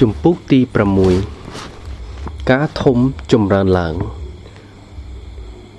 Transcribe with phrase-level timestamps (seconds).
[0.00, 0.60] ជំពូកទី
[1.36, 2.98] 6ការធំ
[3.32, 3.94] ចម្រើនឡើង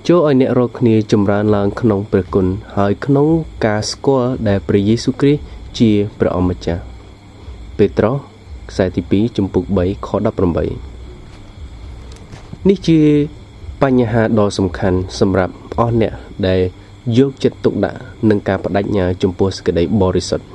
[0.08, 2.46] ចូលឲ្យអ្នករាល់គ្នាចម្រើនឡើងក្នុងព្រះគុណ
[2.76, 3.26] ហើយក្នុង
[3.66, 5.42] ការស្គាល់ដែលព្រះយេស៊ូវគ្រីស្ទ
[5.78, 6.82] ជាព្រះអម្ចាស់
[7.76, 8.16] ពេត្រុស
[8.70, 10.08] ខ្សែទី2ជំពូក3ខ
[11.18, 13.00] 18នេះជា
[13.82, 16.12] បញ្ហាដ៏សំខាន់សម្រាប់អស់អ្នក
[16.46, 16.60] ដែល
[17.18, 20.46] យកចិត្តទុកដាក់នឹងការបដិញ្ញាចំពោះសេចក្តីបរិសុទ្ធ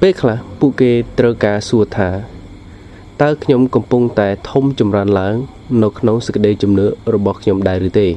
[0.00, 2.08] ពេលខ្លះពួកគេត្រូវការសួរថា
[3.22, 5.34] តើខ្ញុំកំពុងតែធំចម្រើនឡើង
[5.82, 8.08] នៅក្នុងសេចក្តីជំនឿរបស់ខ្ញុំដែរឬទេ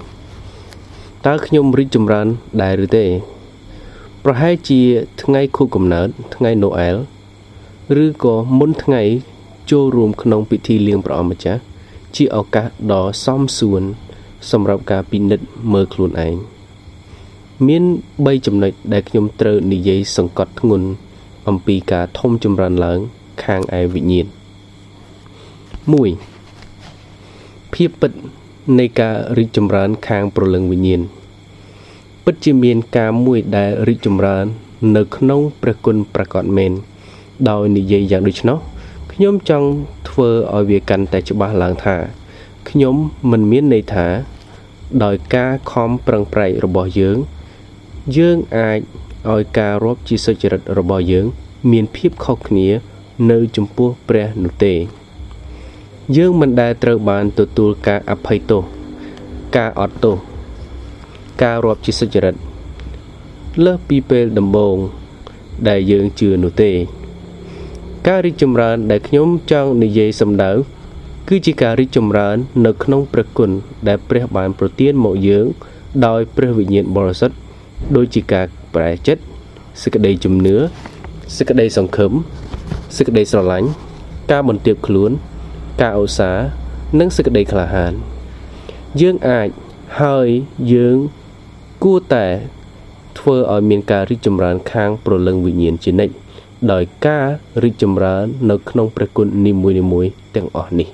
[1.27, 2.27] តើខ្ញុំរីកចម្រើន
[2.61, 3.05] ដែរឬទេ
[4.23, 4.81] ប្រហែលជា
[5.21, 6.95] ថ្ងៃខួបកំណើតថ្ងៃណូអែល
[8.03, 9.01] ឬក៏មុនថ្ងៃ
[9.71, 11.61] ចូលរួមក្នុងពិធីលៀងព្រះអម្ចាស់
[12.15, 13.83] ជាឱកាសដ៏សមសួន
[14.51, 16.35] សម្រាប់ការពិនិត្យមើលខ្លួនឯង
[17.67, 17.83] មាន
[18.15, 20.87] 3ចំណុចដែលខ្ញុំត្រូវនិយាយសង្កត់ធ្ងន់
[21.47, 22.99] អំពីការធំចម្រើនឡើង
[23.43, 24.36] ខាងឯវិញ្ញាណ
[25.87, 28.11] 1ភាពពិត
[28.79, 31.01] នៃការរីកចម្រើនខាងប្រលឹងវិញ្ញាណ
[32.25, 34.45] ពិតជាមានការមួយដែលរីកចម្រើន
[34.95, 36.71] នៅក្នុងព្រះគុណប្រកបមែន
[37.49, 38.57] ដោយនិយាយយ៉ាងដូច្នោះ
[39.13, 39.67] ខ្ញុំចង់
[40.09, 41.95] ធ្វើឲ្យវាកាន់តែច្បាស់ឡើងថា
[42.69, 42.95] ខ្ញុំ
[43.31, 44.07] មិនមានន័យថា
[45.03, 47.17] ដោយការខំប្រឹងប្រែងរបស់យើង
[48.17, 48.79] យើងអាច
[49.31, 51.25] ឲ្យការរាប់ជាសុចរិតរបស់យើង
[51.71, 52.67] មានភាពខុសគ្នា
[53.31, 54.73] នៅចំពោះព្រះនោះទេ
[56.15, 58.63] យើងមិនដែលត្រូវបានទទួលការអភ័យទោស
[59.57, 60.15] ការអត់ទោស
[61.43, 62.35] ការរាប់ជាសុចរិត
[63.65, 64.77] លើសពីពេលដំបូង
[65.69, 66.71] ដែលយើងជឿនោះទេ
[68.07, 70.51] ការរីកចម្រើនដែលខ្ញុំចង់និយាយសម្ដៅ
[71.27, 73.51] គឺជាការរីកចម្រើន នៅក្នុងព្រះគុណ
[73.87, 75.45] ដែលព្រះបានប្រទានមកយើង
[76.05, 77.35] ដោយព្រះវិញ្ញាណបរិសុទ្ធ
[77.95, 79.21] ដូចជាការប្រែចិត្ត
[79.81, 80.55] សេចក្តីជំនឿ
[81.37, 82.11] សេចក្តីសង្ឃឹម
[82.97, 83.67] សេចក្តីស្រឡាញ់
[84.31, 85.11] ការបន្ទាបខ្លួន
[85.81, 86.45] ការឧស្សាហ៍
[86.99, 87.93] និងសេចក្តីក្លាហាន
[89.01, 89.49] យើងអាច
[90.01, 90.27] ហើយ
[90.73, 90.97] យើង
[91.83, 92.27] គួរតែ
[93.17, 96.13] ធ្វើឲ្យមានការរីកចម្រើនខាងប្រលឹងវិញ្ញាណជានិច្ច
[96.71, 97.27] ដោយការ
[97.63, 99.53] រីកចម្រើននៅក្នុងព្រះគុណនី
[99.91, 100.87] មួយៗទាំងអស់នេះ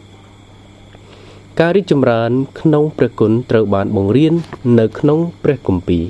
[1.59, 4.33] ការរីកចម្រើនក្នុងព្រះគុណត្រូវបានបង្រៀន
[4.79, 6.05] នៅក្នុងព្រះគម្ពីរ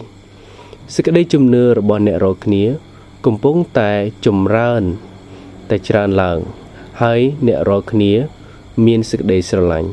[0.94, 2.64] សេចក្តីជំនឿរបស់អ្នករាល់គ្នា
[3.26, 3.92] កំពុងតែ
[4.26, 4.84] ចម្រើន
[5.70, 6.40] តែច្រើនឡើង
[7.02, 8.14] ហើយអ្នករាល់គ្នា
[8.86, 9.90] មានសេចក្តីស្រឡាញ់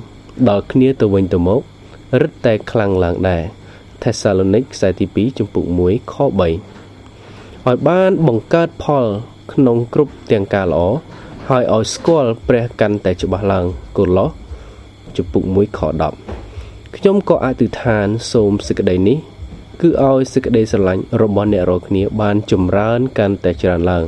[0.49, 1.61] ដល់គ្នាទៅវិញទៅមក
[2.21, 3.43] រឹតតែខ្លាំងឡើងដែរ
[4.03, 9.05] ថេសាឡូនីកខ្សែទី2ចំពុក1ខ3ឲ្យបានបង្កើតផល
[9.53, 10.87] ក្នុងគ្រប់ទាំងការល្អ
[11.49, 14.31] ហើយឲ្យស្គាល់ព្រះកាន់តែច្បាស់ឡើងកូឡូស
[15.17, 15.81] ចំពុក1ខ
[16.39, 19.19] 10ខ្ញុំក៏អធិដ្ឋានសូមសេចក្តីនេះ
[19.81, 24.05] គឺឲ្យសេចក្តីស្រឡាញ់របស់អ្នករាល់គ្នាបានចម្រើនកាន់តែច្រើនឡើង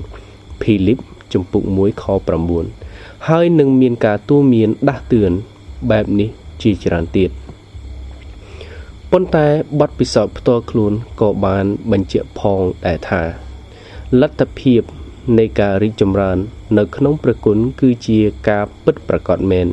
[0.62, 0.98] ភីលីប
[1.32, 2.04] ចំពុក1ខ
[2.46, 2.81] 9
[3.28, 5.32] ហើយនឹងមានការទូន្មានដាស់តឿន
[5.90, 6.28] បែបនេះ
[6.62, 7.30] ជាច្រើនទៀត
[9.10, 9.46] ប៉ុន្តែ
[9.80, 13.22] បទពិសោធន៍ផ្ទាល់ខ្លួនក៏បានបញ្ជាក់ផងដែរថា
[14.20, 14.82] លទ្ធភាព
[15.38, 16.38] នៃការរីកចម្រើន
[16.78, 19.68] នៅក្នុងព្រះគុណគឺជាការពិតប្រាកដមែន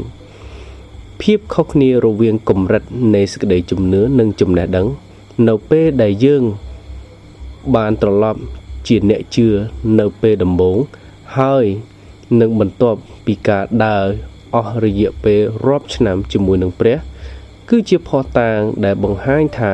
[1.21, 2.83] ភាពខុសគ្នារវាងកម្រិត
[3.15, 4.87] នៃសេចក្តីជំនឿនិងចំណេះដឹង
[5.47, 6.43] នៅពេលដែលយើង
[7.75, 8.39] បានត្រឡប់
[8.87, 9.47] ជាអ្នកជឿ
[9.99, 10.77] នៅពេលដំបូង
[11.37, 11.65] ហើយ
[12.41, 14.05] និងបន្ទាប់ពីការដើរ
[14.55, 16.97] អស់រយៈពេលរាប់ឆ្នាំជាមួយនឹងព្រះ
[17.69, 19.73] គឺជាភស្តុតាងដែលបង្ហាញថា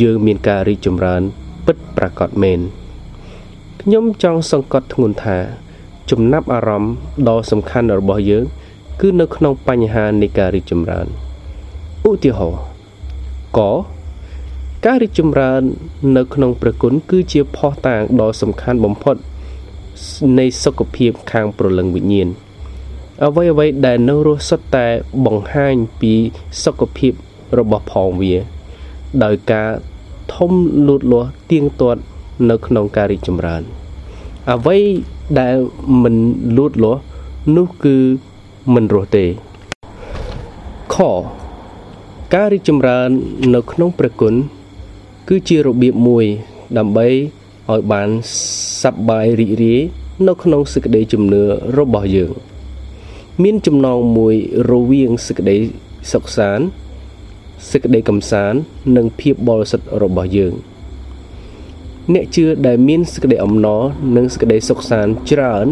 [0.00, 1.22] យើងមានការរីកចម្រើន
[1.66, 2.60] ពិតប្រាកដមែន
[3.82, 5.38] ខ្ញុំចង់សង្កត់ធ្ងន់ថា
[6.10, 6.92] ចំណាប់អារម្មណ៍
[7.28, 8.44] ដ៏សំខាន់របស់យើង
[9.00, 11.06] គឺនៅក្នុងបញ្ហានៃការរីកចម្រើន
[12.08, 12.62] ឧទាហរណ៍
[13.58, 13.60] ក
[14.86, 15.62] ការរីកចម្រើន
[16.16, 19.16] នៅក្នុងព្រះគុណគឺជាភស្តុតាងដ៏សំខាន់បំផុត
[20.38, 22.28] នៃសុខភាពខាងប្រលឹងវិញ្ញាណ
[23.24, 24.86] អ្វីអ្វីដែលនៅរស់សុទ្ធតែ
[25.26, 26.14] បង្ហាញពី
[26.64, 27.12] សុខភាព
[27.58, 28.34] របស់ផងវា
[29.24, 29.68] ដោយការ
[30.34, 30.52] ធំ
[30.86, 32.00] លូតលាស់ទៀងទាត់
[32.50, 33.62] នៅក្នុងការរីកចម្រើន
[34.52, 34.78] អ្វី
[35.40, 35.56] ដែល
[36.02, 36.16] មិន
[36.56, 37.00] លូតលាស់
[37.56, 37.96] នោះគឺ
[38.74, 39.26] មិនរស់ទេ
[40.94, 40.96] ខ
[42.34, 43.08] ការរីកចម្រើន
[43.54, 44.34] នៅក្នុងព្រះគុណ
[45.28, 46.24] គឺជារបៀបមួយ
[46.78, 47.08] ដើម្បី
[47.72, 48.08] ឲ្យបាន
[48.82, 49.80] សប្បាយរីករាយ
[50.28, 51.42] នៅក្នុងសេចក្តីជំនឿ
[51.78, 52.32] របស់យើង
[53.42, 54.34] មានចំណងមួយ
[54.70, 55.56] រវាងសេចក្តី
[56.12, 56.64] សុខសាន្ត
[57.70, 58.58] សេចក្តីកំសាន្ត
[58.96, 60.54] និងភាពបរិសុទ្ធរបស់យើង
[62.14, 63.82] អ្នកជឿដែលមានសេចក្តីអំណរ
[64.16, 65.66] និងសេចក្តីសុខសាន្តច្រើន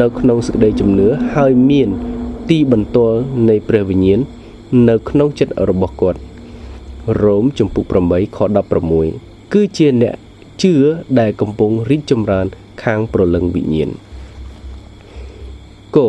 [0.00, 1.88] នៅក្នុងសេចក្តីជំនឿហើយមាន
[2.50, 4.20] ទីបន្ទាល់នៃព្រះវិញ្ញាណ
[4.88, 6.20] នៅក្នុងចិត្តរបស់គាត់
[7.22, 8.38] រ៉ូមជំពូក8ខ
[8.94, 10.14] 16គឺជាអ្នក
[10.62, 10.74] ជឿ
[11.20, 12.46] ដែលកំពុងរីកចម្រើន
[12.82, 13.90] ខាងព្រលឹងវិញ្ញាណ
[15.96, 16.08] គោ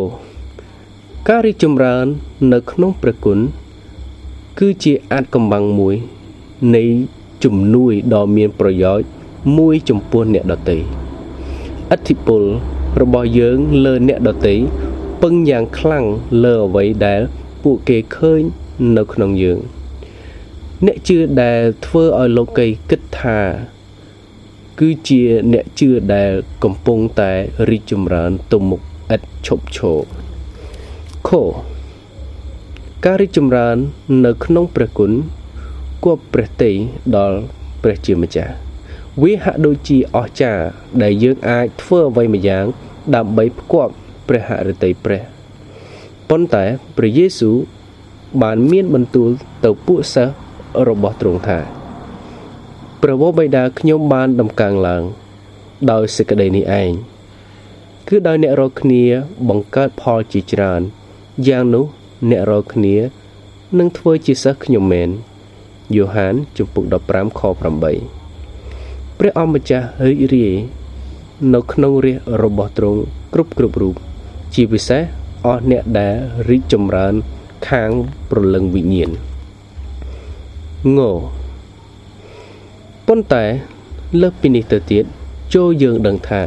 [1.28, 2.06] ការរីកចម្រើន
[2.54, 3.40] នៅក្នុងព្រះគុណ
[4.60, 5.96] គឺជាអាចកំបាំងមួយ
[6.76, 6.84] នៃ
[7.44, 9.08] ជំនួយដ៏មានប្រយោជន៍
[9.58, 10.78] មួយចំពោះអ្នកដទៃ
[11.92, 12.44] អធិពល
[13.02, 14.56] របស់យើងលើអ្នកដទៃ
[15.22, 16.06] ពឹងយ៉ាងខ្លាំង
[16.44, 17.22] លើអ្វីដែល
[17.64, 18.42] ពួកគេឃើញ
[18.98, 19.60] នៅក្នុងយើង
[20.86, 23.40] អ្នកជឿដែលធ្វើឲ្យលោកីគិតថា
[24.80, 25.22] គឺជា
[25.54, 26.32] អ្នកជឿដែល
[26.64, 27.32] កំពុងតែ
[27.70, 28.82] រីកចម្រើនទៅមុខ
[29.16, 30.00] ឥតឈប់ឈរ
[31.28, 31.30] ខ
[33.06, 33.78] ការរីកចម្រើន
[34.26, 35.12] នៅក្នុងព្រះគុណ
[36.04, 36.72] គប់ព្រះតី
[37.16, 37.38] ដល់
[37.82, 38.54] ព្រះជាម្ចាស់
[39.22, 40.66] វាហាក់ដូចជាអស្ចារ្យ
[41.04, 42.66] ដែលយើងអាចធ្វើអ្វីម្យ៉ាង
[43.16, 43.94] ដើម្បីផ្គប់
[44.28, 45.22] ព្រះហឫទ័យព្រះ
[46.30, 46.64] ប៉ុន្តែ
[46.98, 47.58] ព្រះយេស៊ូវ
[48.42, 49.30] បានមានបន្ទូល
[49.66, 50.34] ទៅពួកសិស្ស
[50.88, 51.75] របស់ទ្រង់ថា
[53.08, 55.04] ព្រះវរបិតាខ្ញុំបានដំកើងឡើង
[55.92, 56.92] ដោយសេចក្តីនេះឯង
[58.08, 59.04] គឺដោយអ្នករាល់គ្នា
[59.50, 60.82] បង្កើតផលជាច្រើន
[61.48, 61.86] យ៉ាងនោះ
[62.30, 62.96] អ្នករាល់គ្នា
[63.78, 65.10] នឹងធ្វើជាសិស្សខ្ញុំមែន
[65.96, 70.54] យ៉ូហានជំពូក15ខ8ព្រះអម្ចាស់រីករាយ
[71.54, 73.02] នៅក្នុងរាជរបស់ទ្រង់
[73.34, 73.96] គ្រប់គ្រប់រូប
[74.54, 75.02] ជាពិសេស
[75.46, 76.16] អស់អ្នកដែល
[76.50, 77.14] រីកចម្រើន
[77.70, 77.90] ខាង
[78.30, 79.12] ប្រលឹងវិញ្ញាណ
[81.00, 81.02] ង
[83.08, 83.46] ប៉ុន្តែ
[84.22, 85.06] លើសពីនេះទៅទៀត
[85.54, 86.42] ចូលយើងដឹងថា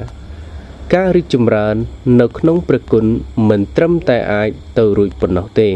[0.95, 1.77] ការរីកចម្រើន
[2.21, 3.05] នៅក្នុងព្រះគុណ
[3.49, 5.69] មិនត្រឹមតែអាចទៅរួចប៉ុណ្ណោះទេ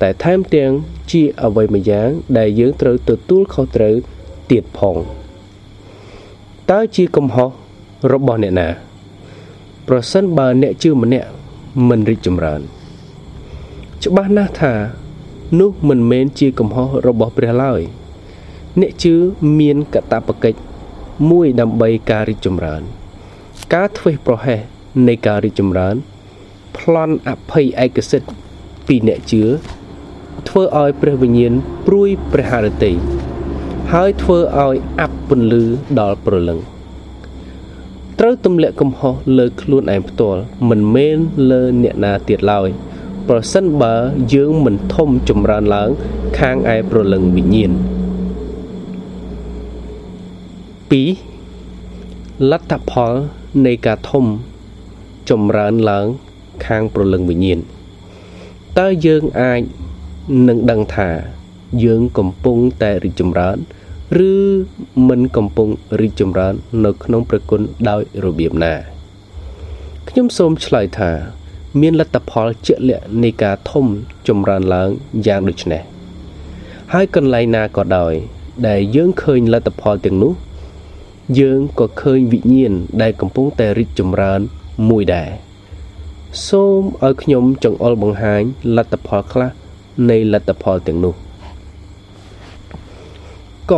[0.00, 0.70] តែថែមទាំង
[1.10, 2.08] ជាអ្វីម្យ៉ាង
[2.38, 3.94] ដែលយើងត្រូវទទួលខុសត្រូវ
[4.50, 4.96] ទៀតផង
[6.70, 7.50] តើជាកំហុស
[8.12, 8.68] របស់អ្នកណា
[9.88, 11.28] ប្រសិនបើអ្នកជឿម្នាក់
[11.88, 12.60] មិនរីកចម្រើន
[14.04, 14.74] ច្បាស់ណាស់ថា
[15.60, 17.80] នោះមិនមែនជាកំហុសរបស់ព្រះឡើយ
[18.80, 19.14] អ្នកជឿ
[19.58, 20.58] មានកតបកិច្ច
[21.30, 22.82] មួយដើម្បីការរីកចម្រើន
[23.74, 24.60] ការធ្វេសប្រហែស
[25.08, 25.94] នៃការរីកចម្រើន
[26.76, 28.28] ប្លន់អភ័យឯកសិទ្ធ
[28.86, 29.42] ពីអ្នកជឿ
[30.48, 31.52] ធ្វើឲ្យព្រះវិញ្ញាណ
[31.86, 32.92] ព្រួយព្រះハរតី
[33.92, 35.64] ហើយធ្វើឲ្យអាប់ពន្លឺ
[36.00, 36.58] ដល់ព្រលឹង
[38.18, 41.18] ត្រូវទម្លាក់កំហុសលើខ្លួនឯងផ្ទាល់មិនមែន
[41.50, 42.68] លើអ្នកណាទៀតឡើយ
[43.28, 43.94] ប្រសិនបើ
[44.34, 45.90] យើងមិនធំចម្រើនឡើង
[46.38, 47.72] ខាងឯប្រលឹងវិញ្ញាណ
[50.90, 53.12] 2លទ្ធផល
[53.66, 54.24] នៃការធំ
[55.30, 56.06] ចម្រើនឡើង
[56.66, 57.58] ខាងប្រលឹងវិញ្ញាណ
[58.78, 59.60] តើយើងអាច
[60.48, 61.10] នឹងដឹងថា
[61.84, 63.56] យើងកំពុងតែរីកចម្រើន
[64.30, 64.32] ឬ
[65.08, 65.68] មិនកំពុង
[66.00, 66.54] រីកចម្រើន
[66.84, 68.74] នៅក្នុងព្រះគុណដោយរបៀបណា
[70.08, 71.10] ខ្ញុំសូមឆ្លើយថា
[71.80, 73.86] មានលទ្ធផលជាក់លាក់នៃការធំ
[74.28, 74.90] ចម្រើនឡើង
[75.26, 75.82] យ៉ាងដូចនេះ
[76.92, 78.12] ហើយកន្លែងណាក៏ដោយ
[78.68, 80.32] ដែលយើងឃើញលទ្ធផលទាំងនោះ
[81.38, 82.72] យើងក៏ឃើញវិញ្ញាណ
[83.02, 84.40] ដែលកំពុងតែរីកចម្រើន
[84.88, 85.30] មួយដែរ
[86.48, 88.42] សូមឲ្យខ្ញុំចង្អុលបង្ហាញ
[88.76, 89.50] លទ្ធផលខ្លះ
[90.10, 91.14] នៃលទ្ធផលទាំងនោះ
[93.72, 93.74] ក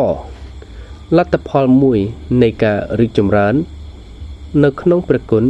[1.17, 1.99] លទ្ធផលមួយ
[2.43, 3.55] នៃការរីកចម្រើន
[4.65, 5.45] នៅក្នុងព្រះគុណ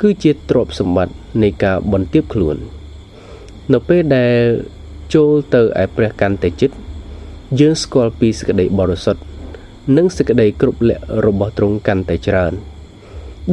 [0.00, 2.56] គឺជាទ្រព្យសម្បត្តិនៃការបន្ទាបខ្លួន
[3.72, 4.36] នៅពេលដែល
[5.14, 6.76] ចូលទៅឯព្រះកាន់តែចិត្ត
[7.60, 9.22] យើងស្គាល់ពីសេចក្តីបរិសុទ្ធ
[9.94, 12.52] និងសេចក្តីគ្រប់លក្ខរបស់ទ្រង់កាន់តែច្រើន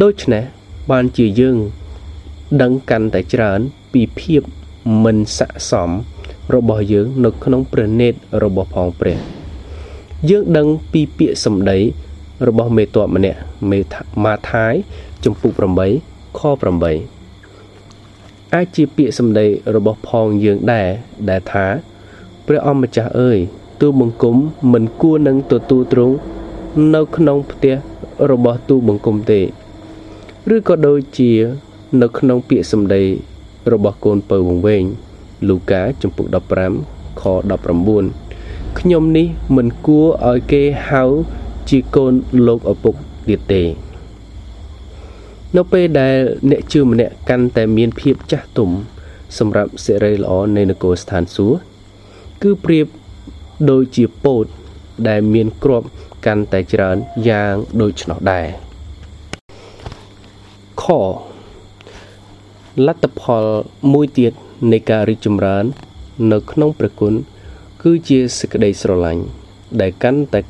[0.01, 0.43] ដូច្នេះ
[0.91, 1.57] បានជាយើង
[2.61, 3.59] ដឹងកាន់តែច្រើន
[3.93, 4.41] ពីភាព
[5.03, 5.89] មិនស័ក្តិសម
[6.55, 8.13] របស់យើងនៅក្នុងព្រះនេត
[8.43, 9.17] របស់ផងព្រះ
[10.29, 11.77] យើងដឹងពីពាក្យសម្ដី
[12.47, 13.79] របស់មេតបម្នាក់មេ
[14.23, 14.73] ម៉ាថាយ
[15.25, 15.51] ចំពុក
[15.95, 16.41] 8ខ
[17.27, 20.89] 8អាចជាពាក្យសម្ដីរបស់ផងយើងដែរ
[21.29, 21.65] ដែលថា
[22.45, 23.39] ព្រះអម្ចាស់អើយ
[23.83, 24.35] ទូបង្គំ
[24.73, 26.15] មិនគួរនឹងទទួលទ្រង់
[26.95, 27.75] នៅក្នុងផ្ទះ
[28.31, 29.41] របស់ទូបង្គំទេ
[30.55, 31.31] ឬក៏ដូចជា
[32.01, 33.03] នៅក្នុងពាក្យសម្ដី
[33.73, 34.83] របស់កូនពៅវង្វេង
[35.47, 36.25] លូកាចំពុក
[36.73, 37.23] 15ខ
[38.01, 41.03] 19ខ្ញុំនេះមិនគួរឲ្យគេហៅ
[41.69, 42.13] ជាកូន
[42.47, 42.95] លោកឪពុក
[43.27, 43.63] ទៀតទេ
[45.55, 46.15] នៅពេលដែល
[46.49, 48.69] អ្នកជឿម្នាក់កាន់តែមានភាពចាស់ទុំ
[49.37, 51.57] សម្រាប់សេរីល្អនៃនគរស្ថានសួគ៌
[52.43, 52.87] គឺប្រៀប
[53.69, 54.45] ដូចជាពោត
[55.07, 55.87] ដែលមានគ្រាប់
[56.25, 56.97] កាន់តែច្រើន
[57.29, 58.47] យ៉ាងដូច្នោះដែរ
[60.83, 60.85] ខ
[62.85, 63.45] លទ្ធផល
[63.93, 64.33] មួយទៀត
[64.71, 65.65] នៃការរីកចម្រើន
[66.31, 67.13] នៅក្នុងព្រះគុណ
[67.81, 69.23] គឺជាសេចក្តីស្រឡាញ់
[69.81, 70.41] ដែលកាន់តែ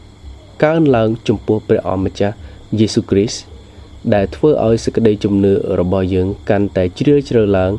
[0.63, 2.36] កើនឡើងចំពោះព្រះអម្ចាស់
[2.79, 3.39] យេស៊ូវគ្រីស្ទ
[4.13, 7.72] ដែលធ្វើឲ្យសេចក្តីជំនឿរបស់យើងកាន់តែជ្រាលជ្រៅឡើង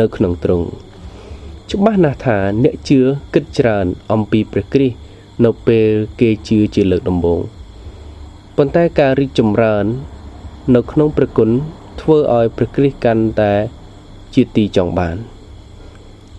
[0.00, 0.66] នៅក្នុងទ្រង់
[1.76, 3.00] ច្បាស់ណាស់ថាអ្នកជឿ
[3.34, 4.96] គិតច្រើនអំពីព្រះគ្រីស្ទ
[5.44, 5.88] នៅពេល
[6.20, 7.40] គេជឿជាលើកដំបូង
[8.56, 9.84] ប៉ុន្តែការរីកចម្រើន
[10.74, 11.50] នៅក្នុងព្រះគុណ
[12.00, 13.54] ធ្វើឲ្យព្រះគ្រីស្ទកាន់តែ
[14.34, 15.16] ជាទីចង់បាន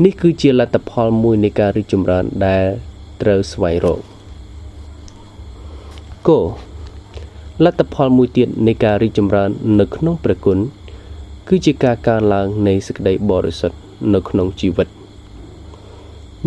[0.03, 2.65] នេះគឺជាលទ្ធផលមួយនៃការរីកចម្រើនដែល
[3.21, 3.99] ត្រូវស្វែងរក
[6.27, 6.39] គោ
[7.63, 10.57] លទ្ធផលមួយទៀតនៃការរីកចម្រើន នៅក្នុងព្រះគុណ
[11.47, 13.77] គឺជាការកើនឡើងនៃសេចក្តីបរិសុទ្ធ
[14.13, 14.89] នៅក្នុងជីវិត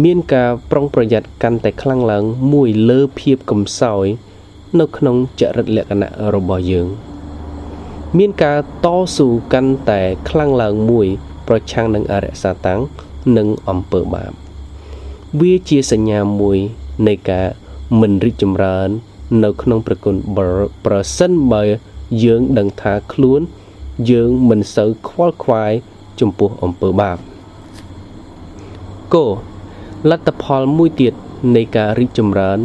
[0.04, 4.06] មានការប្រុងប្រយ័ត្នកាន់តែខ្លាំងឡើងមួយលើភាពកំសោយ
[4.80, 6.88] នៅក្នុងចរិតលក្ខណៈរបស់យើង
[8.18, 11.06] មានការតស៊ូកាន់តែខ្លាំងឡើងមួយ
[11.48, 12.80] ប្រឆាំងនឹងអរិយសាតាំង
[13.36, 14.32] និងអំពើបាប
[15.40, 16.58] វាជាសញ្ញាមួយ
[17.08, 17.46] នៃការ
[18.00, 18.88] មិនរីកចម្រើន
[19.44, 20.14] នៅក្នុងប្រគុណ
[20.86, 21.62] ប្រសិនបើ
[22.24, 23.40] យើងដឹងថាខ្លួន
[24.10, 25.72] យើងមិនសូវខ្វល់ខ្វាយ
[26.20, 27.18] ចំពោះអំពើបាប
[29.14, 29.26] គោ
[30.08, 31.14] លទ្ធផលមួយទៀត
[31.56, 32.60] នៃការរីកចម្រើន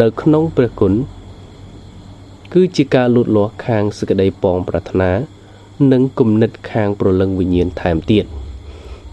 [0.00, 0.92] នៅក្នុងព្រះគុណ
[2.52, 5.10] គឺជាការលូតលាស់ខាងសក្តីប៉ងប្រាថ្នា
[5.92, 8.24] និងគំនិតខាងប្រលឹងវិញ្ញាណថែមទៀត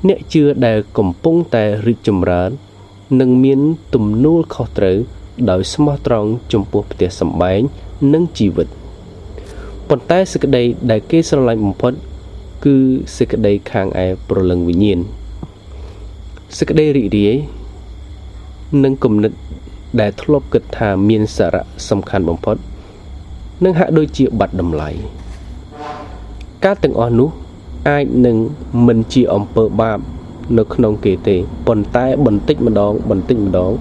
[0.08, 2.50] អ្នកជឿដែលកំពុងតែរីកចម្រើន
[3.20, 3.60] នឹងមាន
[3.94, 4.98] ទំនួលខុសត្រូវ
[5.50, 7.62] ដោយស្មោះត្រង់ចំពោះផ្ទះសម្បែង
[8.13, 8.68] និងជីវិត
[9.89, 11.94] ប៉ុន្តែសេចក្តីដែលគេស្រឡាញ់បំផុត
[12.65, 12.75] គឺ
[13.18, 15.01] សេចក្តីខាងឯប្រលឹងវិញ្ញាណ
[16.58, 17.36] សេចក្តីរីករាយ
[18.84, 19.32] និងគំនិត
[20.00, 22.58] ដែលធ្លាប់គិតថាមានសារៈសំខាន់បំផុត
[23.64, 24.90] នឹងហាក់ដូចជាបាត់តម្លៃ
[26.66, 27.30] ការទាំងអស់នោះ
[27.90, 28.38] អាចនឹង
[28.88, 30.00] មិនជាអំពើបាប
[30.58, 31.36] នៅក្នុងគេទេ
[31.68, 33.72] ប៉ុន្តែបន្តិចម្ដងបន្តិចម្ដង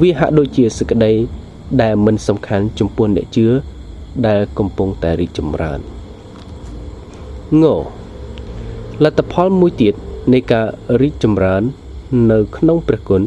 [0.00, 1.12] វាហាក់ដូចជាសេចក្តី
[1.82, 3.46] ដែលមិនសំខាន់ចំពោះអ្នកជឿ
[4.26, 5.78] ដែលកំពុងតែរីកចម្រើន
[7.62, 7.64] ង
[9.04, 9.94] លទ្ធផលមួយទៀត
[10.32, 10.66] នៃការ
[11.00, 11.64] រីកចម្រើន
[12.30, 13.22] នៅក្នុងព្រះគុណ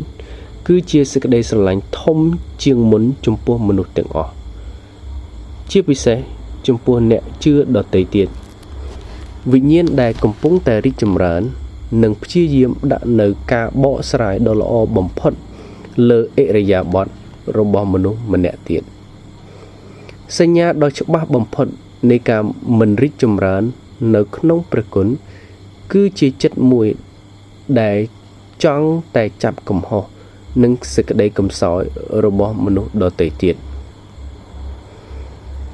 [0.67, 2.17] គឺជាសេចក្តីស្រឡាញ់ធំ
[2.63, 4.32] ជាងមុនចំពោះមនុស្សទាំងអស់
[5.72, 6.17] ជាពិសេស
[6.67, 8.27] ចំពោះអ្នកជឿដទៃទៀត
[9.51, 11.41] វិញ្ញាណដែលកំពុងតែរីកចម្រើន
[12.03, 15.34] និងព្យាយាមដាក់នៅការបកស្រាយដ៏ល្អបំផុត
[16.10, 17.08] លើអិរិយាបថ
[17.58, 18.84] របស់មនុស្សម្នាក់ទៀត
[20.38, 21.67] សញ្ញាដ៏ច្បាស់បំផុត
[22.10, 22.41] នៃការ
[22.79, 23.63] មិនរីកចម្រើន
[24.15, 25.08] នៅក្នុងព្រះគុណ
[25.94, 26.88] គឺជាចិត្តមួយ
[27.82, 27.98] ដែល
[28.64, 30.04] ចង់តែចាប់កំហុស
[30.64, 31.82] និងសេចក្តីកំសោយ
[32.26, 33.56] របស់មនុស្សដទៃទៀត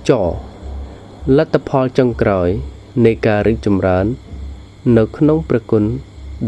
[0.09, 0.11] ច
[1.37, 2.49] លទ្ធផលចុងក្រោយ
[3.05, 4.05] នៃការរីកចម្រើន
[4.97, 5.83] នៅក្នុងព្រះគុណ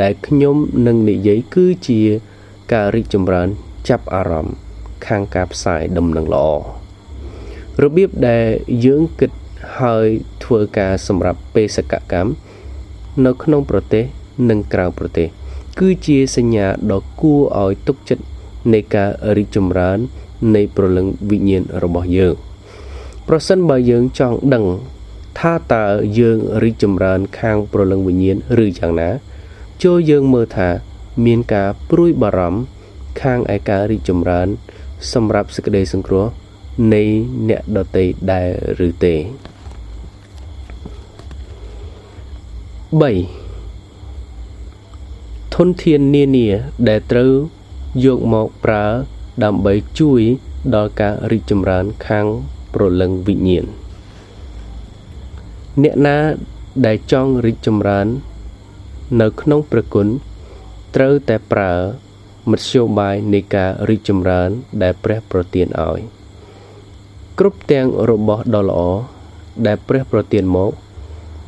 [0.01, 0.55] ដែលខ្ញុំ
[0.87, 2.01] នឹងនិយាយគឺជា
[2.73, 3.47] ការរីកចម្រើន
[3.89, 4.55] ចាប់អារម្មណ៍
[5.07, 6.47] ខាងការផ្សាយដំណឹងល្អ
[7.83, 8.45] របៀបដែល
[8.85, 9.31] យើងគិត
[9.79, 10.07] ហើយ
[10.43, 12.31] ធ្វើការសម្រាប់បេសកកម្ម
[13.25, 14.03] នៅក្នុងប្រទេស
[14.49, 15.27] និងក្រៅប្រទេស
[15.79, 18.25] គឺជាសញ្ញាដ៏គួរឲ្យទុកចិត្ត
[18.73, 19.97] នៃការរីកចម្រើន
[20.55, 22.35] នៃប្រលឹងវិញ្ញាណរបស់យើង
[23.27, 24.65] ប្រសិនបើយើងចង់ដឹង
[25.39, 25.85] ថាតើ
[26.19, 29.09] យើងរីកចម្រើនខាងប្រលឹងវិញ្ញាណឬយ៉ាងណា
[29.83, 30.69] ចូលយើងមើលថា
[31.25, 32.61] មានការព្រួយបារម្ភ
[33.21, 34.47] ខាងឯការរីកចម្រើន
[35.13, 36.25] សម្រាប់សេចក្តីសង្គ្រោះ
[36.93, 37.03] នៃ
[37.49, 38.49] អ្នកដតីដែរ
[38.87, 39.15] ឬទេ
[43.03, 43.44] 3
[45.59, 46.47] ធនធាននានា
[46.89, 47.31] ដែលត្រូវ
[48.05, 48.85] យកមកប្រើ
[49.43, 50.21] ដើម្បីជួយ
[50.75, 52.25] ដល់ការរីកចម្រើនខាង
[52.73, 53.65] ប្រលឹងវិញ្ញាណ
[55.83, 56.17] អ្នកណា
[56.85, 58.07] ដែលចង់រីកចម្រើន
[59.21, 60.07] នៅក្នុងព្រះគុណ
[60.95, 61.73] ត្រូវតែប្រើ
[62.51, 64.49] មធ្យោបាយនៃការរីកចម្រើន
[64.83, 65.99] ដែលព្រះប្រទានឲ្យ
[67.39, 68.81] គ្រប់ទាំងរបស់ដ៏ល្អ
[69.67, 70.71] ដែលព្រះប្រទានមក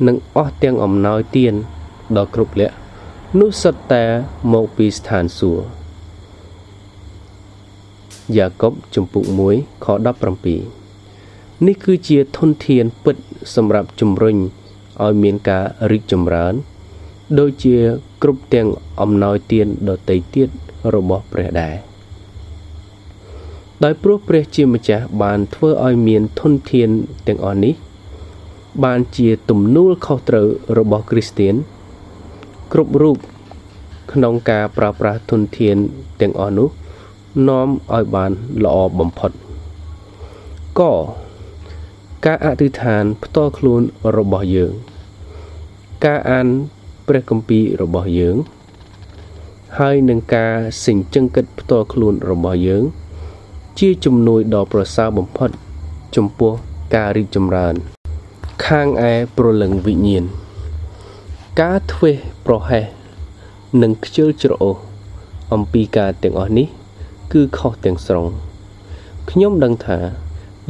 [0.06, 1.54] និងអស់ទាំងអំណោយទាន
[2.18, 2.87] ដ៏គ្រប់លក្ខ
[3.36, 4.04] នោះសុទ្ធតែ
[4.52, 5.64] មកពីស្ថានសួគ៌
[8.36, 9.86] យ៉ាកុបជំពូក1ខ
[10.76, 13.16] 17នេះគឺជាធនធានពិត
[13.54, 14.36] សម្រាប់ជំរុញ
[15.04, 16.54] ឲ្យមានការរីកចម្រើន
[17.38, 17.76] ដូចជា
[18.22, 18.68] គ្រប់ទាំង
[19.00, 20.48] អំណោយទានដតីទៀត
[20.94, 21.74] របស់ព្រះដែរ
[23.84, 26.90] ដោយព្រោះព្រះជាម្ចាស់បានធ្វើឲ្យមានធនធាន
[27.28, 27.74] ទាំងអស់នេះ
[28.84, 31.56] បានជាទំនួលខុសត្រូវរបស់គ្រីស្ទៀន
[32.72, 33.16] គ្រប់រូប
[34.12, 35.76] ក្នុងការប្រើប្រាស់ធនធាន
[36.20, 36.68] ទាំងអស់នោះ
[37.48, 38.32] នាំឲ្យបាន
[38.64, 39.30] ល្អបំផុត
[40.80, 40.82] ក
[42.26, 43.82] ការអធិដ្ឋានផ្ទាល់ខ្លួន
[44.16, 44.72] របស់យើង
[46.04, 46.46] ការអាន
[47.06, 48.36] ព្រះគម្ពីររបស់យើង
[49.78, 52.84] ហើយនឹងការសេចក្ដីគិតផ្ទាល់ខ្លួនរបស់យើង
[53.78, 55.50] ជាជំនួយដ៏ប្រសើរបំផុត
[56.16, 56.52] ចំពោះ
[56.94, 57.74] ការរីកចម្រើន
[58.66, 60.24] ខាងឯប្រលឹងវិញ្ញាណ
[61.64, 62.84] ការធ្វេសប្រហែស
[63.82, 64.76] និងខ្ជិលច្រអូស
[65.54, 66.68] អំពីការទាំងអស់នេះ
[67.32, 68.26] គឺខុសទាំងស្រុង
[69.30, 69.98] ខ្ញុំដឹងថា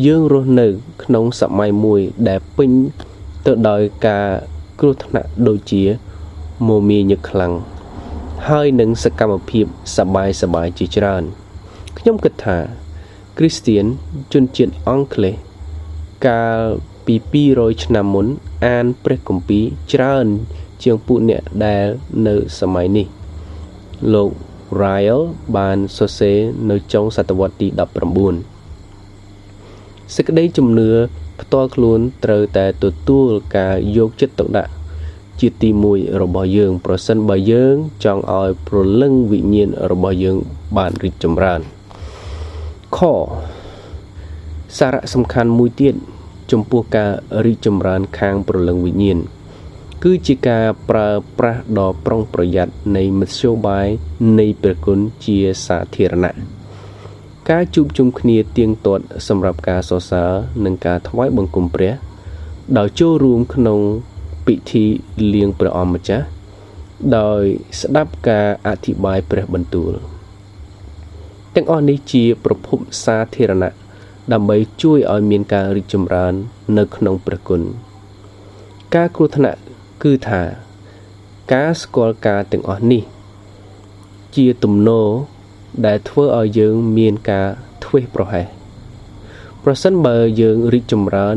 [0.06, 0.66] យើងរស់នៅ
[1.02, 2.70] ក្នុងសម័យមួយដែលពេញ
[3.46, 4.28] ទៅដោយការ
[4.80, 5.82] គ្រោះថ្នាក់ដូចជា
[6.68, 7.52] មមាញឹកខ្លាំង
[8.48, 9.64] ហើយនឹងសកម្មភាព
[9.96, 11.22] សបាយសបាយជាច្រើន
[11.98, 12.58] ខ្ញុំគិតថា
[13.38, 13.84] គ្រីស្ទៀន
[14.32, 15.34] ជនជាតិអង់គ្លេស
[16.28, 16.60] កាល
[17.06, 17.14] ពី
[17.48, 18.26] 200ឆ្នាំមុន
[18.66, 20.28] អានព្រះគម្ពីរច្រើន
[20.82, 21.84] ជាងពួកអ្នកដែល
[22.26, 23.06] នៅសម័យនេះ
[24.14, 24.30] លោក
[24.80, 25.22] Ryle
[25.56, 26.38] បានសរសេរ
[26.70, 27.76] នៅចុងសតវត្សទី19
[30.14, 30.90] សេចក្តីជំនឿ
[31.40, 34.72] ផ្ទាល់ខ្លួនត្រូវតែទទួលការយកចិត្តទុកដាក់
[35.40, 40.36] ជាទី1របស់យើង ប្រសិនបើយើង ចង់ឲ្យព្រលឹងវិញ្ញាណរបស់យើង
[40.76, 41.60] បានរីកចម្រើន
[42.96, 42.98] ខ
[44.78, 45.94] សារៈសំខាន់មួយទៀត
[46.52, 47.10] ចំពោះការ
[47.44, 49.18] រីកចម្រើនខាងព្រលឹងវិញ្ញាណ
[50.04, 53.88] គឺជាការប្រើប្រាស់ដ៏ប្រុងប្រយ័ត្ននៃមធ្យោបាយ
[54.38, 55.36] នៃព្រះគុណជា
[55.66, 56.32] សាធារណៈ
[57.50, 60.30] ការជួបជុំគ្នាទៀងទាត់សម្រាប់ការសរសើរ
[60.64, 61.92] និងការថ្វាយបង្គំព្រះ
[62.78, 63.78] ដោយចូលរួមក្នុង
[64.46, 64.84] ពិធី
[65.34, 66.26] លៀងព្រះអម្ចាស់
[67.18, 67.42] ដោយ
[67.80, 69.92] ស្ដាប់ការអធិប្បាយព្រះបន្ទូល
[71.54, 73.72] ទាំងអស់នេះជាប្រភពសាធារណៈ
[74.32, 76.34] ដើម្បីជួយឲ្យមានការរីកចម្រើន
[76.78, 77.62] នៅក្នុងព្រះគុណ
[78.94, 79.60] ការគ្រោះថ្នាក់
[80.02, 80.42] គឺថា
[81.52, 83.02] ការស្គាល់ការទាំងអស់នេះ
[84.36, 85.08] ជាទំនោរ
[85.86, 87.48] ដែលធ្វើឲ្យយើងមានការ
[87.84, 88.46] ធ្វេសប្រហែស
[89.64, 91.36] ប្រសិនបើយើងរីកចម្រើន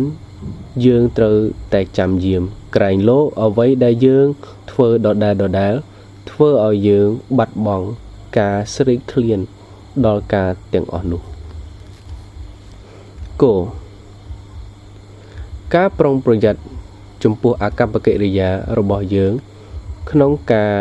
[0.86, 1.38] យើងត្រូវ
[1.74, 2.44] តែចាំយាម
[2.76, 4.28] ក្រែងលោអ្វីដែលយើង
[4.72, 5.74] ធ្វើដដែលដដែល
[6.32, 7.88] ធ្វើឲ្យយើងបាត់បង់
[8.40, 9.40] ការស្រេកឃ្លាន
[10.06, 11.22] ដល់ការទាំងអស់នោះ
[13.42, 13.54] គោ
[15.76, 16.62] ការប្រុងប្រយ័ត្ន
[17.24, 19.34] ចំពោះអកប្បកិរិយារបស់យើង
[20.12, 20.76] ក្នុងការ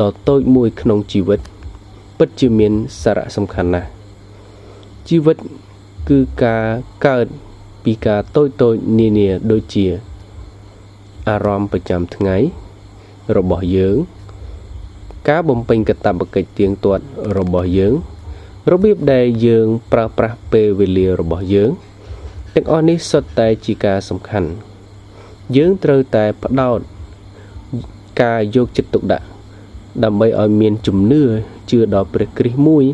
[0.00, 1.40] ដ៏តូចមួយក្នុងជីវិត
[2.18, 2.72] ពិតជាមាន
[3.02, 3.88] សារៈសំខាន់ណាស់
[5.08, 5.36] ជីវិត
[6.08, 6.64] គឺការ
[7.06, 7.26] កើត
[7.84, 9.86] ពីការតូចតូចនានាដូចជា
[11.28, 12.36] អារម្មណ៍ប្រចាំថ្ងៃ
[13.36, 13.96] របស់យើង
[15.28, 17.04] ការបំពេញកាតព្វកិច្ចទៀងទាត់
[17.38, 17.94] របស់យើង
[18.72, 21.70] របៀបដែលយើងប្រើប្រាស់ពេលវេលារបស់យើង
[22.54, 24.50] ទាំងអស់នេះសុទ្ធតែជាការសំខាន់
[25.54, 26.78] យើងត្រូវតែផ្ដោត
[28.22, 29.26] ការយកចិត្តទុកដាក់
[30.04, 31.22] ដើម្បីឲ្យមានជំនឿ
[31.70, 32.84] ជឿដល់ព្រះគ្រីស្ទមួយ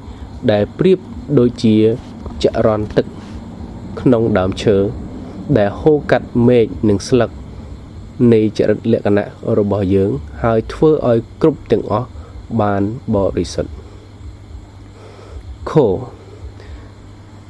[0.53, 0.99] ដែលប្រៀប
[1.38, 1.77] ដូចជា
[2.43, 3.07] ចរន្តទឹក
[4.01, 4.77] ក្នុងដើមឈើ
[5.59, 7.31] ដែលហូរកាត់មែកនិងស្លឹក
[8.33, 9.27] នៃចរិតលក្ខណៈ
[9.59, 10.11] របស់យើង
[10.43, 12.09] ហើយធ្វើឲ្យគ្រប់ទាំងអស់
[12.61, 12.83] បាន
[13.15, 13.73] បរិសុទ្ធ
[15.71, 15.73] ខ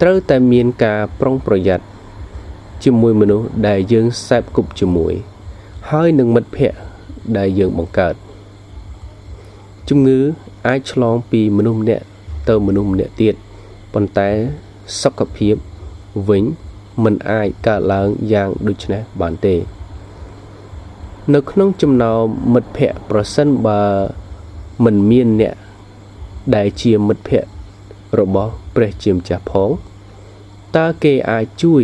[0.00, 1.84] ត្រូវតែមានការប្រុងប្រយ័ត្ន
[2.84, 5.14] ជាមួយមនុស្សដែលយើងសែបគប់ជាមួយ
[5.90, 6.78] ហើយនឹងមិត្តភ័ក្តិ
[7.38, 8.14] ដែលយើងបង្កើត
[9.88, 10.18] ជំងឺ
[10.66, 12.04] អាចឆ្លងពីមនុស្សម្នាក់
[12.48, 13.34] ទៅមនុស្សម្នាក់ទៀត
[13.92, 14.30] ប៉ុន្តែ
[15.00, 15.54] សុខភាព
[16.28, 16.44] វិញ
[17.04, 19.56] មិនអាចកើតឡើងយ៉ាងដូចនេះបានទេ
[21.34, 23.82] នៅក្នុងចំណោមមិត្តភ័ក្តិប្រសិនបើ
[24.84, 25.54] មិនមានអ្នក
[26.54, 27.50] ដែលជាមិត្តភ័ក្តិ
[28.18, 29.70] របស់ព្រះជាម្ចាស់ផង
[30.76, 31.82] តើគេអាចជួយ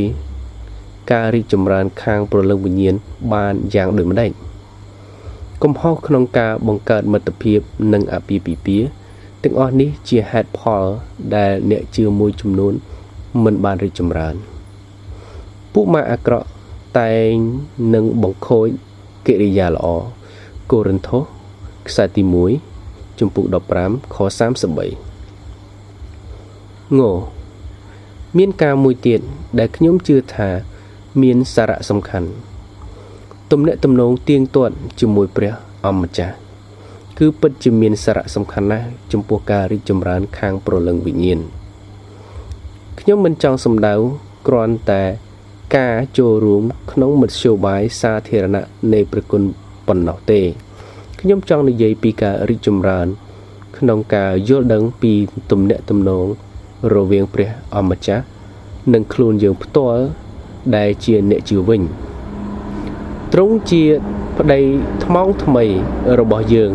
[1.11, 2.95] ការរីកចម្រើនខាងប្រលឹងវិញ្ញាណ
[3.33, 4.31] បានយ៉ាងដូចម្ដេច
[5.63, 7.61] កំហុសក្នុងការបង្កើតមិត្តភាព
[7.93, 8.89] និងអពាហ៍ពិពាហ៍
[9.43, 10.85] ទាំងអស់នេះជាហេតុផល
[11.37, 12.73] ដែលអ្នកជឿមួយចំនួន
[13.45, 14.35] មិនបានរីកចម្រើន
[15.73, 16.47] ពួកម៉ាអាក្រក់
[17.01, 17.33] តែង
[17.95, 18.67] នឹងបង្ខូច
[19.27, 19.87] កិរិយាល្អ
[20.71, 21.23] កូរិនថូស
[21.89, 22.23] ខ្សែទី
[22.71, 23.47] 1ជំពូក
[23.81, 24.17] 15ខ
[25.39, 27.03] 33ង
[28.37, 29.21] មានការមួយទៀត
[29.59, 30.49] ដែលខ្ញុំជឿថា
[31.23, 32.29] មានសារៈសំខាន់
[33.51, 35.53] ទំនាក់ទំនងទៀងទាត់ជាមួយព្រះ
[35.87, 36.35] អម្ចាស់
[37.19, 41.41] គឺពិតជាមានសារៈសំខាន់ណាស់ចំពោះការរីកចម្រើនខាងប្រលឹងវិញ្ញាណ
[43.01, 43.95] ខ្ញុំមិនចង់សម្ដៅ
[44.49, 45.03] គ្រាន់តែ
[45.77, 49.43] ការចូលរួមក្នុងមធ្យោបាយសាធារណៈនៃប្រគុណ
[49.87, 50.41] ប៉ុណ្ណោះទេ
[51.21, 53.07] ខ្ញុំចង់និយាយពីការរីកចម្រើន
[53.79, 55.13] ក្នុងការយល់ដឹងពី
[55.51, 56.27] ទំនាក់ទំនង
[56.95, 58.25] រវាងព្រះអម្ចាស់
[58.93, 60.05] និងខ្លួនយើងផ្ទាល់
[60.77, 61.83] ដែលជាអ្នកជឿវិញ
[63.33, 63.83] ទ្រង់ជា
[64.39, 64.61] ប្តី
[65.05, 65.65] ថ្មងថ្មី
[66.21, 66.73] របស់យើង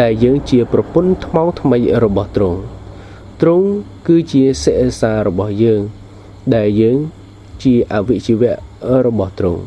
[0.00, 2.58] ដែលយើងជាប្រពន្ធថ្មងថ្មីរបស់ទ្រង់
[3.40, 3.66] ទ្រង់
[4.06, 5.80] គឺជាសេអសារបស់យើង
[6.54, 6.98] ដែលយើង
[7.62, 8.52] ជាអវិជ្ជវៈ
[9.06, 9.62] របស់ទ្រង់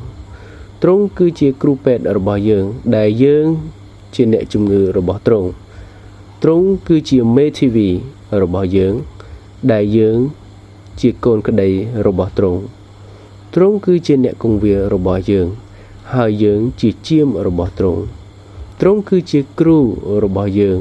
[0.82, 2.66] ទ្រង់គឺជាគ្រូពេទ្យរបស់យើង
[2.98, 3.46] ដែលយើង
[4.16, 5.50] ជាអ្នកជំងឺរបស់ទ្រង់
[6.44, 7.90] ទ្រង់គឺជាមេធាវី
[8.42, 8.94] របស់យើង
[9.72, 10.18] ដែលយើង
[11.00, 11.70] ជាកូនក្តី
[12.08, 12.60] របស់ទ្រង់
[13.56, 15.48] ទ្រង់គឺជាអ្នកគង្វាលរបស់យើង
[16.14, 18.02] ហើយយើងជាជាមរបស់ទ្រង់
[18.82, 19.78] ទ្រង់គឺជាគ្រូ
[20.24, 20.80] របស់យើង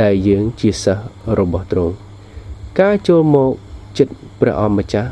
[0.00, 1.04] ដែលយើងជាសិស្ស
[1.38, 1.94] របស់ទ្រង់
[2.80, 3.50] ការចូលមក
[3.98, 5.10] ចិត្តព្រះអម្ចាស់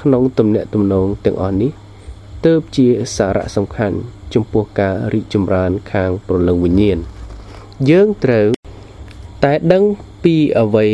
[0.00, 1.70] ក្នុងទំនាក់ទំនងទាំងអស់នេះ
[2.44, 3.96] ទើបជាសារៈសំខាន់
[4.34, 6.98] ចំពោះការរីកចម្រើនខាងប្រលឹងវិញ្ញាណ
[7.90, 8.46] យើងត្រូវ
[9.44, 9.84] តែដឹង
[10.24, 10.86] ពីអ្វី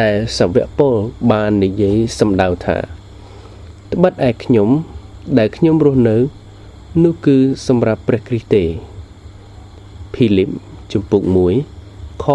[0.00, 0.94] ដែលសវៈពល
[1.30, 3.01] បាននិយាយសម្ដៅថា
[3.92, 4.68] ត្បិតឯខ្ញុំ
[5.38, 6.16] ដែលខ្ញុំរស់នៅ
[7.02, 8.64] នោះគឺសម្រាប់ព្រះគ្រីស្ទទេ
[10.14, 10.50] ភីលីប
[10.92, 11.22] ជំពូក
[11.72, 12.26] 1ខ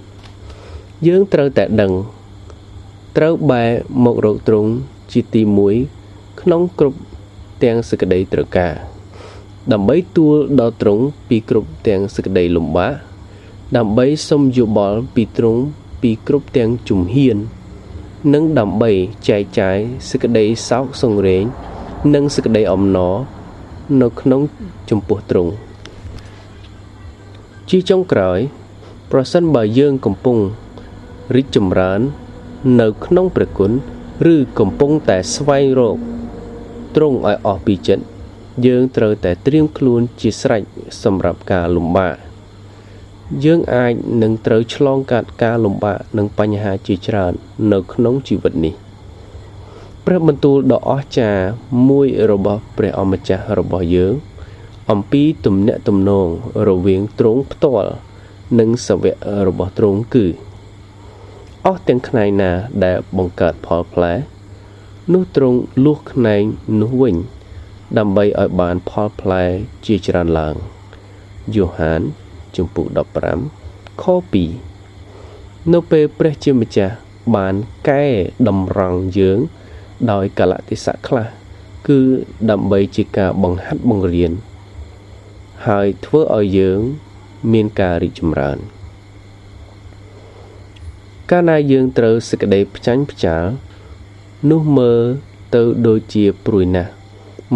[0.00, 1.92] 21យើងត្រូវតែដឹង
[3.16, 3.70] ត្រូវបែរ
[4.04, 4.70] មករកទ្រង់
[5.12, 5.42] ជាទី
[5.90, 6.98] 1ក្នុងគ្រប់
[7.62, 8.74] ទាំងសក្តីត្រូវការ
[9.72, 12.94] ដើម្បីទួល ដល់ទ្រង់ពីគ្រប់ទាំងសក្តីលំបាក
[13.76, 15.62] ដើម្បីសុំយោបល់ពីទ្រង់
[16.02, 17.38] ពីគ្រប់ទាំងជំហាន
[18.34, 18.90] និងដើម្បី
[19.28, 19.76] ចែកចាយ
[20.10, 21.44] សក្តីសោកសង្រេង
[22.14, 23.14] និងសក្តីអំណរ
[24.02, 24.40] នៅក្នុង
[24.90, 25.52] ចំពោះទ្រង់
[27.70, 28.38] ជាចុងក្រោយ
[29.12, 30.38] ប្រសិនបើយើងកំពុង
[31.36, 32.00] រីកចម្រើន
[32.80, 33.72] នៅក្នុងព្រះគុណ
[34.34, 35.96] ឬកំពុងតែស្វែងរក
[36.94, 38.04] ទ្រង់ឲ្យអស់ពីចិត្ត
[38.66, 40.62] យើងត្រូវតែត្រៀមខ្លួនជាស្រេច
[41.02, 42.29] សម្រាប់ការលំបាក
[43.44, 47.32] យើងអាចនឹងត្រូវឆ្លងកាត់ការលំបាកនិងបញ្ហាជាច្រើន
[47.72, 48.74] នៅក្នុងជីវិតនេះ
[50.04, 51.44] ព្រះបន្ទូលដ៏អស្ចារ្យ
[51.88, 54.14] មួយរបស់ព្រះអម្ចាស់របស់យើង
[54.90, 56.26] អំពីទំនាក់ទំនង
[56.68, 57.90] រវាងទ្រង់ផ្ទាល់
[58.58, 59.14] និងសាវក
[59.46, 60.26] របស់ទ្រង់គឺ
[61.66, 62.50] អស់ទាំងផ្នែកណា
[62.84, 64.12] ដែលបង្កើតផលផ្លែ
[65.12, 66.40] នោះទ្រង់លួសផ្នែក
[66.80, 67.16] នោះវិញ
[67.98, 69.44] ដើម្បីឲ្យបានផលផ្លែ
[69.86, 70.54] ជាច្រើនឡើង
[71.54, 72.02] យូហាន
[72.56, 72.86] ជំពូក
[73.44, 74.04] 15ខ
[74.84, 76.94] 2នៅពេលព្រះជាម្ចាស់
[77.36, 77.54] បាន
[77.88, 78.04] កែ
[78.48, 79.38] តម្រង់យើង
[80.10, 81.26] ដោយកលៈទេសៈខ្លះ
[81.88, 82.00] គឺ
[82.50, 84.32] ដើម្បីជាការបង្ហាត់បង្រៀន
[85.66, 86.80] ហើយធ្វើឲ្យយើង
[87.52, 88.58] មានការរីកចម្រើន
[91.30, 93.44] កាលណាយើងត្រូវសេចក្តីផ្ចាញ់ផ្ចាល
[94.50, 95.02] នោះមើល
[95.54, 96.92] ទៅដូចជាព្រួយណាស់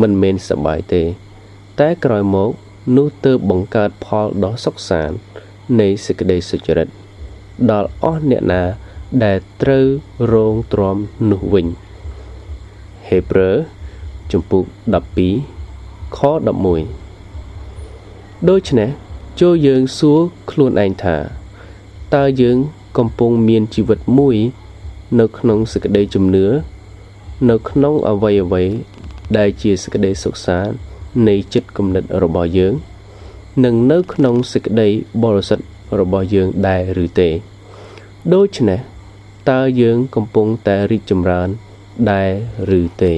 [0.01, 1.03] មិនមែនសប្បាយទេ
[1.81, 2.51] តែក្រោយមក
[2.97, 5.17] នោះទើបបង្កើតផលដ៏សុខសាន្ត
[5.81, 6.89] នៃសេចក្តីសុចរិត
[7.71, 8.63] ដល់អស់អ្នកណា
[9.25, 9.87] ដែលត្រូវ
[10.33, 10.97] រងទ្រាំ
[11.31, 11.67] នោះវិញ
[13.09, 13.57] ហេព្រើរ
[14.33, 14.65] ជំពូក
[15.41, 16.19] 12ខ
[17.35, 18.91] 11ដូច្នេះ
[19.41, 20.21] ចូលយើងសួរ
[20.51, 21.17] ខ្លួនឯងថា
[22.15, 22.57] តើយើង
[22.99, 24.37] កំពុងមានជីវិតមួយ
[25.21, 26.47] នៅក្នុងសេចក្តីជំនឿ
[27.51, 28.69] នៅក្នុងអវ័យអវ័យ
[29.37, 30.75] ដែលជាសេចក្តីសុខសាន្ត
[31.29, 32.75] នៃចិត្តគំនិតរបស់យើង
[33.65, 34.89] និងនៅក្នុងសេចក្តី
[35.23, 35.65] បរិសុទ្ធ
[36.01, 37.29] របស់យើងដែរឬទេ
[38.35, 38.81] ដូច្នេះ
[39.51, 41.49] តើយើងកំពុងតែរីកចម្រើន
[42.11, 42.31] ដែរ
[42.81, 43.15] ឬទេ